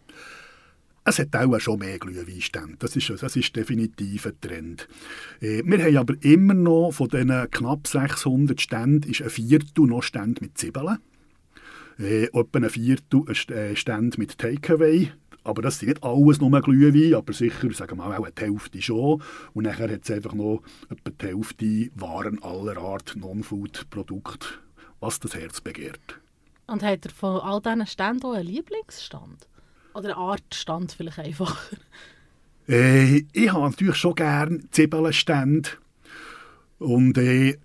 Es 1.08 1.18
hat 1.18 1.34
auch 1.36 1.58
schon 1.60 1.80
mehr 1.80 1.98
Glühweinstände. 1.98 2.76
Das 2.78 2.96
ist, 2.96 3.10
das 3.10 3.36
ist 3.36 3.54
definitiv 3.54 4.26
ein 4.26 4.40
Trend. 4.40 4.88
Äh, 5.40 5.62
wir 5.64 5.84
haben 5.84 5.96
aber 5.96 6.14
immer 6.22 6.54
noch 6.54 6.92
von 6.92 7.08
diesen 7.08 7.50
knapp 7.50 7.86
600 7.86 8.60
Ständen 8.60 9.08
ist 9.10 9.22
ein 9.22 9.30
Viertel 9.30 9.86
noch 9.86 10.02
Stände 10.02 10.40
mit 10.40 10.56
Zwiebeln. 10.58 10.98
Äh, 11.98 12.24
etwa 12.24 12.58
ein 12.58 12.70
Viertel 12.70 13.24
Stand 13.74 14.18
mit 14.18 14.38
Takeaway. 14.38 15.10
Aber 15.44 15.62
das 15.62 15.78
sind 15.78 15.88
nicht 15.88 16.04
alles 16.04 16.40
nur 16.40 16.60
Glühwein, 16.60 17.14
aber 17.14 17.32
sicher, 17.32 17.72
sagen 17.72 17.96
wir 17.96 18.08
mal, 18.08 18.18
auch 18.18 18.28
die 18.28 18.44
Hälfte 18.44 18.82
schon. 18.82 19.22
Und 19.54 19.64
nachher 19.64 19.90
hat 19.90 20.02
es 20.04 20.10
einfach 20.10 20.34
noch 20.34 20.62
etwa 20.90 21.10
die 21.10 21.26
Hälfte 21.26 21.90
Waren 21.94 22.42
aller 22.42 22.76
Art, 22.76 23.16
Non-Food-Produkte, 23.16 24.46
was 25.00 25.20
das 25.20 25.34
Herz 25.34 25.62
begehrt. 25.62 26.20
Und 26.66 26.82
hat 26.82 27.06
er 27.06 27.12
von 27.12 27.40
all 27.40 27.62
diesen 27.62 27.86
Ständen 27.86 28.26
auch 28.26 28.34
einen 28.34 28.46
Lieblingsstand? 28.46 29.48
Oder 29.98 30.10
eine 30.10 30.16
Art 30.16 30.54
Stand 30.54 30.92
vielleicht 30.92 31.18
einfacher? 31.18 31.58
Äh, 32.68 33.24
ich 33.32 33.52
habe 33.52 33.64
natürlich 33.64 33.96
schon 33.96 34.14
gerne 34.14 34.60
Zwiebelnstände. 34.70 35.70
Und 36.78 37.18
äh, 37.18 37.56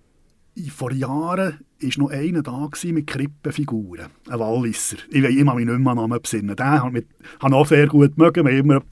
vor 0.70 0.90
Jahren 0.90 1.60
war 1.80 1.90
noch 1.98 2.10
einer 2.10 2.42
da 2.42 2.68
mit 2.86 3.06
Krippenfiguren, 3.06 4.06
ein 4.28 4.38
Walliser. 4.40 4.96
Ich 5.10 5.22
weiß 5.22 5.36
immer 5.36 5.54
mich 5.54 5.66
nicht 5.66 5.78
mehr 5.78 5.90
an 5.92 5.98
Namen 5.98 6.20
besinnen. 6.20 6.56
Den 6.56 6.66
habe 6.66 6.98
ich 7.00 7.04
auch 7.40 7.66
sehr 7.66 7.86
gut 7.86 8.18
mögen. 8.18 8.46
Wir 8.46 8.58
haben 8.58 8.70
immer 8.70 8.82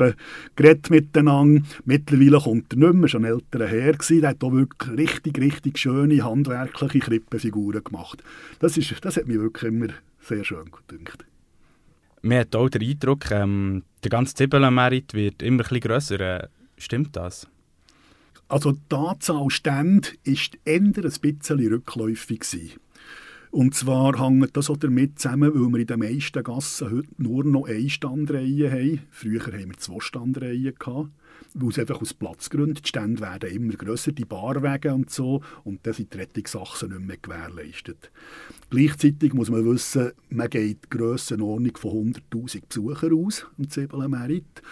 geredet 0.54 0.90
miteinander. 0.90 1.62
Mittlerweile 1.84 2.38
kommt 2.38 2.72
er 2.74 2.78
nicht 2.78 2.94
mehr, 2.94 3.08
schon 3.08 3.24
älterer 3.24 3.66
Herr. 3.66 3.94
Der 3.94 4.28
hat 4.28 4.44
auch 4.44 4.52
wirklich 4.52 4.98
richtig, 4.98 5.38
richtig 5.38 5.78
schöne, 5.78 6.22
handwerkliche 6.22 7.00
Krippenfiguren 7.00 7.82
gemacht. 7.82 8.22
Das, 8.60 8.76
ist, 8.76 8.94
das 9.04 9.16
hat 9.16 9.26
mich 9.26 9.40
wirklich 9.40 9.72
immer 9.72 9.88
sehr 10.20 10.44
schön 10.44 10.66
gedacht. 10.88 11.24
Man 12.22 12.38
hat 12.38 12.54
auch 12.54 12.68
den 12.68 12.82
Eindruck, 12.82 13.30
ähm, 13.30 13.82
der 14.04 14.10
ganze 14.10 14.34
Zwiebelmerit 14.34 15.12
wird 15.14 15.42
immer 15.42 15.70
ein 15.70 15.80
grösser. 15.80 16.20
Äh, 16.20 16.48
stimmt 16.78 17.16
das? 17.16 17.48
Also 18.48 18.72
die 18.72 18.94
Anzahl 18.94 19.50
Stände 19.50 20.08
war 20.24 20.36
eher 20.64 20.80
ein 20.80 20.92
bisschen 20.92 21.68
rückläufig. 21.68 22.40
Gewesen. 22.40 22.80
Und 23.52 23.74
zwar 23.74 24.18
hängt 24.18 24.56
das 24.56 24.70
auch 24.70 24.78
damit 24.78 25.18
zusammen, 25.18 25.52
weil 25.54 25.72
wir 25.72 25.80
in 25.80 25.86
den 25.86 25.98
meisten 25.98 26.42
Gassen 26.42 26.90
heute 26.90 27.08
nur 27.18 27.44
noch 27.44 27.66
eine 27.66 27.90
Standreihe 27.90 28.70
haben. 28.70 29.00
Früher 29.10 29.44
hatten 29.44 29.68
wir 29.68 29.76
zwei 29.76 30.00
Standreihen. 30.00 30.74
Gehabt, 30.78 31.10
weil 31.54 31.70
es 31.70 31.78
einfach 31.78 32.00
aus 32.00 32.14
Platzgründen, 32.14 32.82
die 32.82 32.88
Stände 32.88 33.20
werden 33.20 33.50
immer 33.50 33.74
grösser, 33.74 34.12
die 34.12 34.24
Barwege 34.24 34.94
und 34.94 35.10
so, 35.10 35.42
und 35.64 35.86
dann 35.86 35.94
sind 35.94 36.14
die 36.14 36.18
Rettungsachsen 36.18 36.90
nicht 36.90 37.06
mehr 37.06 37.16
gewährleistet. 37.20 38.10
Gleichzeitig 38.70 39.34
muss 39.34 39.50
man 39.50 39.64
wissen, 39.64 40.12
man 40.30 40.50
geht 40.50 40.84
die 40.84 40.90
Grössenordnung 40.90 41.76
von 41.76 42.14
100'000 42.32 42.62
Besuchern 42.68 43.14
aus, 43.14 43.46
im 43.58 43.70
Zwiebelmerit. 43.70 44.62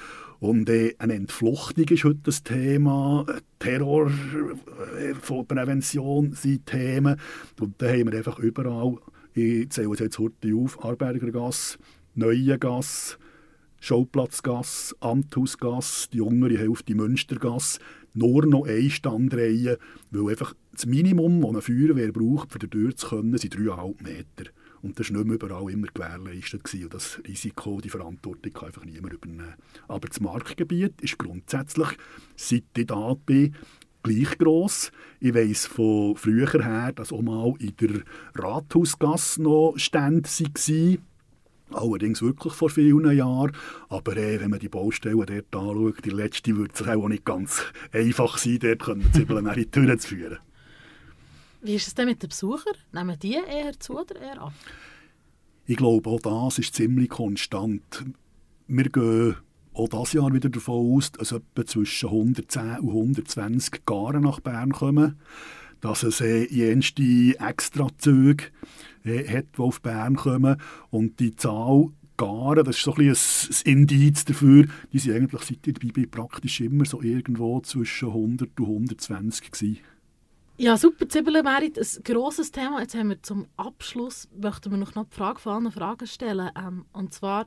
Und 0.41 0.69
äh, 0.71 0.97
eine 0.99 1.15
Entfluchtung 1.15 1.85
ist 1.85 2.05
heute 2.05 2.21
das 2.23 2.43
Thema, 2.43 3.27
Terrorprävention 3.59 6.33
äh, 6.33 6.35
sind 6.35 6.65
Themen. 6.65 7.21
Und 7.61 7.83
da 7.83 7.89
haben 7.89 8.11
wir 8.11 8.17
einfach 8.17 8.39
überall, 8.39 8.97
ich 9.35 9.69
zähle 9.69 9.95
jetzt 9.99 10.19
heute 10.19 10.57
auf, 10.57 10.83
Arbergergasse, 10.83 11.77
Neuengasse, 12.15 13.19
Schauplatzgasse, 13.81 14.95
Amthausgasse, 15.01 16.09
die 16.13 16.19
jüngere 16.19 16.57
Hälfte 16.59 16.95
Münstergasse, 16.95 17.81
nur 18.13 18.47
noch 18.47 18.67
eine 18.67 18.91
Standreihe, 18.91 19.79
weil 20.11 20.31
einfach 20.31 20.55
das 20.73 20.87
Minimum, 20.87 21.41
das 21.41 21.51
eine 21.51 21.63
Feuerwehr 21.63 22.13
braucht, 22.13 22.63
um 22.63 22.71
durchzukommen, 22.71 23.39
sind 23.39 23.57
3,5 23.57 24.03
Meter. 24.03 24.51
Und 24.83 24.99
das 24.99 25.11
war 25.11 25.19
nicht 25.19 25.27
mehr 25.27 25.35
überall 25.37 25.71
immer 25.71 25.89
gewährleistet. 25.93 26.65
Gewesen. 26.65 26.85
Und 26.85 26.95
das 26.95 27.21
Risiko, 27.27 27.81
die 27.81 27.91
Verantwortung 27.91 28.53
kann 28.53 28.69
einfach 28.69 28.85
niemand 28.85 29.13
übernehmen. 29.13 29.55
Aber 29.89 30.09
das 30.09 30.21
Marktgebiet 30.21 31.01
ist 31.03 31.19
grundsätzlich, 31.19 31.89
seit 32.37 32.65
ich 32.77 32.87
da 32.87 33.15
bin, 33.27 33.55
gleich 34.03 34.39
gross. 34.39 34.91
Ich 35.21 35.35
weiss 35.35 35.67
von 35.67 36.17
früher 36.17 36.51
her, 36.65 36.93
dass 36.95 37.13
auch 37.13 37.23
mal 37.23 37.55
in 37.59 37.77
der 37.77 38.03
Rathausgasse 38.35 39.43
noch 39.43 39.75
Stände 39.77 40.29
waren. 40.29 40.99
Allerdings 41.73 42.23
wirklich 42.23 42.53
vor 42.53 42.71
vielen 42.71 43.17
Jahren. 43.17 43.53
Aber 43.89 44.17
äh, 44.17 44.41
wenn 44.41 44.51
man 44.51 44.59
die 44.59 44.69
Baustellen 44.69 45.19
dort 45.19 45.55
anschaut, 45.55 46.05
die 46.05 46.11
letzte 46.11 46.57
wird 46.57 46.79
es 46.79 46.87
auch 46.87 47.09
nicht 47.09 47.25
ganz 47.25 47.63
einfach 47.93 48.39
sein, 48.39 48.59
dort 48.61 48.83
Zwiebeln 49.13 49.47
in 49.47 49.55
die 49.55 49.67
Türen 49.67 49.99
zu 49.99 50.09
führen. 50.09 50.39
Wie 51.63 51.75
ist 51.75 51.89
es 51.89 51.95
denn 51.95 52.07
mit 52.07 52.23
den 52.23 52.29
Besuchern? 52.31 52.75
Nehmen 52.93 53.19
die 53.19 53.35
eher 53.35 53.79
zu 53.79 53.99
oder 53.99 54.17
eher 54.21 54.41
ab? 54.41 54.55
Ich 55.67 55.77
glaube, 55.77 56.09
auch 56.11 56.21
das 56.21 56.59
ist 56.59 56.75
ziemlich 56.75 57.11
konstant. 57.11 58.05
Wir 58.67 58.89
gehen 58.89 59.37
auch 59.73 59.89
dieses 59.89 60.15
Jahr 60.15 60.33
wieder 60.33 60.49
davon 60.49 60.97
aus, 60.97 61.13
dass 61.13 61.33
etwa 61.33 61.65
zwischen 61.65 62.09
110 62.09 62.81
und 62.81 62.89
120 62.89 63.85
Garen 63.85 64.23
nach 64.23 64.41
Bern 64.41 64.73
kommen. 64.73 65.21
Dass 65.81 66.03
es 66.03 66.21
äh, 66.21 66.45
jenste 66.45 67.39
Extrazüge 67.39 68.45
äh, 69.05 69.27
hat, 69.27 69.47
die 69.57 69.61
auf 69.61 69.81
Bern 69.81 70.17
kommen. 70.17 70.57
Und 70.91 71.21
die 71.21 71.35
Zahl 71.37 71.91
Garen, 72.21 72.67
das 72.67 72.77
ist 72.77 72.83
so 72.83 72.95
ein, 72.97 73.09
ein 73.09 73.73
Indiz 73.73 74.27
dafür, 74.27 74.67
die 74.93 74.99
sind 74.99 75.15
eigentlich 75.15 75.41
seit 75.41 75.65
der 75.65 75.73
Bibel 75.73 76.07
praktisch 76.07 76.61
immer 76.61 76.85
so 76.85 77.01
irgendwo 77.01 77.61
zwischen 77.61 78.09
100 78.09 78.61
und 78.61 78.67
120 78.67 79.51
gewesen. 79.51 79.79
Ja, 80.59 80.77
super, 80.77 81.09
Zwiebeln 81.09 81.43
wäre 81.47 81.63
ein 81.63 82.05
grosses 82.05 82.53
Thema. 82.53 82.83
Jetzt 82.83 82.95
haben 82.95 83.09
wir 83.09 83.23
zum 83.23 83.47
Abschluss, 83.57 84.29
möchten 84.39 84.71
wir 84.71 84.77
noch 84.77 84.93
die 84.93 85.17
Frage 85.17 85.41
von 85.41 85.53
allen 85.55 85.73
Fragen 85.73 86.07
stellen. 86.07 86.51
Ähm, 86.55 86.85
und 86.93 87.15
zwar, 87.15 87.47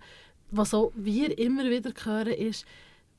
was 0.50 0.74
auch 0.74 0.92
wir 0.96 1.38
immer 1.38 1.70
wieder 1.70 1.92
hören, 2.04 2.34
ist, 2.34 2.66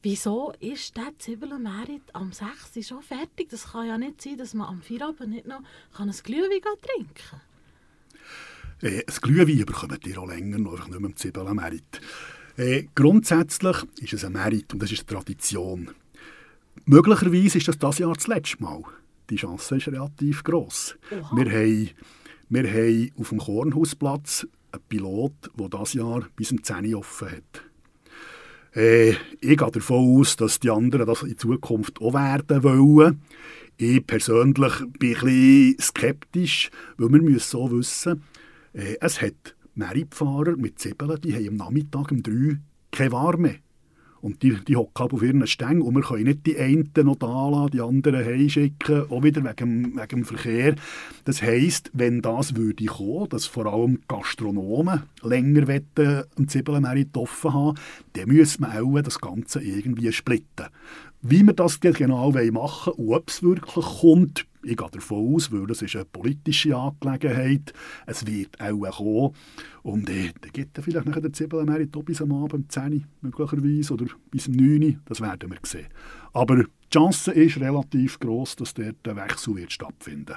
wieso 0.02 0.52
ist 0.58 0.96
der 0.96 1.16
Zwiebelmerit 1.20 2.02
am 2.12 2.32
6. 2.32 2.84
schon 2.84 3.02
fertig? 3.02 3.50
Das 3.50 3.70
kann 3.70 3.86
ja 3.86 3.96
nicht 3.96 4.20
sein, 4.20 4.38
dass 4.38 4.54
man 4.54 4.66
am 4.66 4.82
Feierabend 4.82 5.30
nicht 5.30 5.46
noch 5.46 5.62
ein 5.96 6.10
Glühwein 6.10 6.60
trinken 6.82 7.14
kann. 7.14 7.40
Äh, 8.84 9.02
das 9.06 9.20
Glühwein 9.20 9.66
bekommt 9.66 10.06
ihr 10.06 10.18
auch 10.18 10.28
länger 10.28 10.58
noch, 10.58 10.72
einfach 10.72 10.88
nicht 10.88 11.00
mehr 11.00 11.10
im 11.10 11.16
Zwiebelmerit. 11.16 12.00
Äh, 12.56 12.84
grundsätzlich 12.94 13.76
ist 14.00 14.12
es 14.12 14.24
ein 14.24 14.32
Merit 14.32 14.72
und 14.72 14.82
das 14.82 14.92
ist 14.92 15.00
eine 15.00 15.18
Tradition. 15.18 15.90
Möglicherweise 16.84 17.58
ist 17.58 17.68
das 17.68 17.78
das 17.78 17.98
Jahr 17.98 18.14
das 18.14 18.26
letzte 18.28 18.62
Mal 18.62 18.84
die 19.30 19.36
Chance 19.36 19.76
ist 19.76 19.88
relativ 19.88 20.44
gross. 20.44 20.96
Wir 21.10 21.50
haben, 21.50 21.90
wir 22.48 22.72
haben 22.72 23.10
auf 23.16 23.28
dem 23.30 23.38
Kornhausplatz 23.38 24.46
einen 24.72 24.82
Pilot, 24.88 25.32
der 25.58 25.68
dieses 25.68 25.94
Jahr 25.94 26.26
bis 26.36 26.48
zum 26.48 26.62
10 26.62 26.94
Uhr 26.94 27.00
offen 27.00 27.28
hat. 27.30 27.62
Äh, 28.76 29.10
ich 29.40 29.56
gehe 29.56 29.56
davon 29.56 30.20
aus, 30.20 30.36
dass 30.36 30.60
die 30.60 30.70
anderen 30.70 31.06
das 31.06 31.22
in 31.22 31.38
Zukunft 31.38 32.00
auch 32.00 32.14
werden 32.14 32.62
wollen. 32.62 33.22
Ich 33.76 34.06
persönlich 34.06 34.72
bin 34.98 35.16
ein 35.16 35.20
bisschen 35.20 35.76
skeptisch, 35.80 36.70
weil 36.96 37.12
wir 37.12 37.22
müssen 37.22 37.38
so 37.38 37.70
wissen, 37.70 38.22
äh, 38.74 38.96
es 39.00 39.22
hat 39.22 39.56
Mehrfahrer 39.74 40.56
mit 40.56 40.78
Zwiebeln, 40.78 41.20
die 41.20 41.34
haben 41.34 41.48
am 41.48 41.56
Nachmittag 41.56 42.12
um 42.12 42.22
3 42.22 42.58
keine 42.90 43.12
Ware 43.12 43.38
mehr. 43.38 43.56
Und 44.20 44.42
die, 44.42 44.56
die 44.66 44.74
hocken 44.76 45.10
auf 45.10 45.22
ihren 45.22 45.46
Stängen 45.46 45.82
und 45.82 45.94
wir 45.96 46.02
können 46.02 46.24
nicht 46.24 46.46
die 46.46 46.58
einen 46.58 46.90
noch 46.96 47.16
da 47.16 47.50
lassen, 47.50 47.72
die 47.72 47.82
anderen 47.82 48.24
heimschicken, 48.24 49.10
auch 49.10 49.22
wieder 49.22 49.44
wegen, 49.44 49.96
wegen 49.96 50.08
dem 50.08 50.24
Verkehr. 50.24 50.76
Das 51.26 51.42
heisst, 51.42 51.90
wenn 51.92 52.22
das 52.22 52.56
würde 52.56 52.86
kommen, 52.86 53.28
dass 53.28 53.44
vor 53.44 53.66
allem 53.66 54.00
Gastronomen 54.08 55.02
länger 55.22 55.68
wollen, 55.68 56.24
einen 56.38 56.48
Zwiebelmerit 56.48 57.14
offen 57.18 57.52
haben, 57.52 57.78
dann 58.14 58.28
müssen 58.28 58.62
wir 58.62 58.82
auch 58.82 59.02
das 59.02 59.20
Ganze 59.20 59.62
irgendwie 59.62 60.10
splitten. 60.10 60.68
Wie 61.26 61.42
wir 61.42 61.54
das 61.54 61.80
genau 61.80 62.32
machen 62.32 62.92
wollen, 62.98 63.14
ob 63.14 63.30
es 63.30 63.42
wirklich 63.42 63.82
kommt, 63.82 64.46
ich 64.62 64.76
gehe 64.76 64.90
davon 64.90 65.34
aus, 65.34 65.50
weil 65.50 65.66
das 65.66 65.80
ist 65.80 65.96
eine 65.96 66.04
politische 66.04 66.76
Angelegenheit. 66.76 67.72
Es 68.04 68.26
wird 68.26 68.60
auch 68.60 68.98
kommen. 68.98 69.34
Und 69.82 70.10
äh, 70.10 70.32
dann 70.38 70.52
gibt 70.52 70.76
es 70.76 70.84
vielleicht 70.84 71.06
nachher 71.06 71.22
der 71.22 71.32
Zwiebelmerit 71.32 71.92
bis 72.04 72.20
am 72.20 72.30
Abend 72.30 72.52
um 72.52 72.68
10 72.68 72.92
Uhr 72.92 73.00
möglicherweise 73.22 73.94
oder 73.94 74.04
bis 74.30 74.48
um 74.48 74.52
9 74.52 74.82
Uhr. 74.84 75.00
Das 75.06 75.22
werden 75.22 75.50
wir 75.50 75.58
sehen. 75.62 75.86
Aber 76.34 76.56
die 76.56 76.68
Chance 76.92 77.32
ist 77.32 77.58
relativ 77.58 78.20
groß, 78.20 78.56
dass 78.56 78.74
dort 78.74 78.96
der 79.06 79.16
Wechsel 79.16 79.56
wird 79.56 79.72
stattfinden 79.72 80.36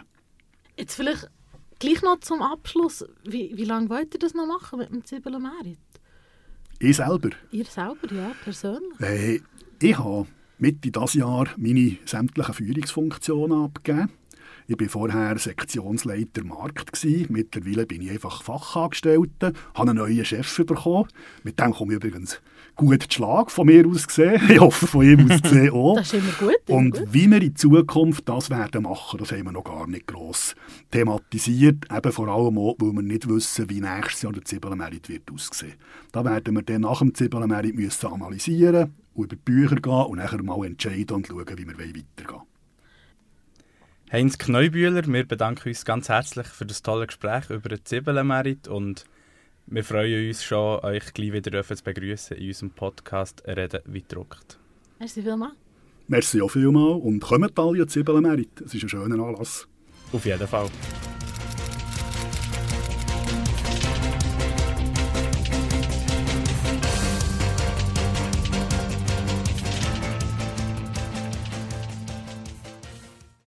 Jetzt 0.78 0.96
vielleicht 0.96 1.30
gleich 1.80 2.02
noch 2.02 2.22
zum 2.22 2.42
Abschluss. 2.42 3.04
Wie, 3.26 3.52
wie 3.58 3.66
lange 3.66 3.90
wollt 3.90 4.14
ihr 4.14 4.20
das 4.22 4.34
noch 4.34 4.48
machen 4.48 4.80
mit 4.80 4.90
dem 4.90 5.04
Zwiebelmerit? 5.04 5.80
Ich 6.80 6.96
selber? 6.96 7.32
Ihr 7.52 7.66
selber, 7.66 8.14
ja, 8.14 8.32
persönlich? 8.42 9.02
Äh, 9.02 9.42
ich 9.80 9.98
habe 9.98 10.28
Mitte 10.60 10.92
dieses 10.92 11.14
Jahr 11.14 11.48
meine 11.58 11.98
sämtlichen 12.06 12.54
Führungsfunktionen 12.54 13.66
abgegeben. 13.66 14.10
Ich 14.70 14.78
war 14.78 14.90
vorher 14.90 15.38
Sektionsleiter 15.38 16.44
Markt. 16.44 16.92
Gewesen. 16.92 17.28
Mittlerweile 17.30 17.86
bin 17.86 18.02
ich 18.02 18.12
einfach 18.12 18.44
Fachangestellter, 18.44 19.54
habe 19.76 19.92
einen 19.92 19.98
neuen 19.98 20.26
Chef 20.26 20.58
bekommen. 20.66 21.08
Mit 21.44 21.58
dem 21.60 21.72
komme 21.72 21.94
ich 21.94 22.04
übrigens 22.04 22.42
gut 22.76 23.04
zu 23.04 23.12
Schlag 23.12 23.50
von 23.50 23.68
mir 23.68 23.88
aus 23.88 24.08
gesehen. 24.08 24.42
Ich 24.50 24.60
hoffe, 24.60 24.88
von 24.88 25.06
ihm 25.06 25.32
aus 25.32 25.42
gesehen 25.42 25.72
auch. 25.72 25.96
Das 25.96 26.12
ist 26.12 26.16
immer 26.16 26.34
gut. 26.38 26.58
Immer 26.68 26.78
Und 26.78 26.92
gut. 27.00 27.14
wie 27.14 27.32
wir 27.32 27.42
in 27.42 27.56
Zukunft 27.56 28.28
das 28.28 28.50
werden 28.50 28.84
machen, 28.84 29.20
das 29.20 29.32
haben 29.32 29.46
wir 29.46 29.52
noch 29.54 29.64
gar 29.64 29.88
nicht 29.88 30.08
gross 30.08 30.54
thematisiert. 30.92 31.86
Eben 31.96 32.12
vor 32.12 32.28
allem 32.28 32.58
auch, 32.58 32.76
weil 32.80 32.92
wir 32.92 33.04
nicht 33.04 33.30
wissen, 33.30 33.70
wie 33.70 33.80
nächstes 33.80 34.24
Jahr 34.24 34.34
der 34.34 34.44
Zwiebelmerit 34.44 35.08
wird 35.08 35.32
aussehen. 35.32 35.76
Da 36.12 36.26
werden 36.26 36.56
wir 36.56 36.64
dann 36.64 36.82
nach 36.82 37.00
dem 37.00 37.14
Zwiebelmerit 37.14 37.76
müssen 37.76 38.08
analysieren 38.08 38.94
und 39.18 39.26
über 39.26 39.36
die 39.36 39.42
Bücher 39.44 39.76
gehen 39.76 40.06
und 40.06 40.18
nachher 40.18 40.42
mal 40.44 40.66
entscheiden 40.66 41.18
und 41.18 41.28
schauen, 41.28 41.46
wie 41.48 41.68
wir 41.68 41.78
weitergehen 41.78 42.06
wollen. 42.30 42.42
Heinz 44.12 44.38
Kneubühler, 44.38 45.06
wir 45.06 45.28
bedanken 45.28 45.68
uns 45.68 45.84
ganz 45.84 46.08
herzlich 46.08 46.48
für 46.48 46.66
das 46.66 46.82
tolle 46.82 47.08
Gespräch 47.08 47.50
über 47.50 47.68
den 47.68 47.84
Zwiebelmerit 47.84 48.68
und 48.68 49.06
wir 49.66 49.84
freuen 49.84 50.30
uns 50.30 50.46
schon, 50.46 50.80
euch 50.80 51.14
gleich 51.14 51.34
wieder 51.34 51.62
zu 51.64 51.84
begrüßen 51.84 52.38
in 52.38 52.48
unserem 52.48 52.70
Podcast 52.70 53.44
«Reden 53.46 53.82
wie 53.86 54.02
gedruckt». 54.02 54.58
Merci 55.00 55.22
vielmals. 55.22 55.54
Merci 56.08 56.42
auch 56.42 56.50
vielmals 56.50 57.04
und 57.04 57.20
kommt 57.20 57.60
alle 57.60 57.68
an 57.68 57.74
die 57.74 57.88
Zwiebelmerit. 57.88 58.62
Es 58.62 58.74
ist 58.74 58.84
ein 58.84 58.90
schöner 58.90 59.22
Anlass. 59.22 59.68
Auf 60.14 60.26
jeden 60.26 60.48
Fall. 60.48 60.70